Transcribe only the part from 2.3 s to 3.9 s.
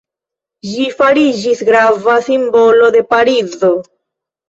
simbolo de Parizo.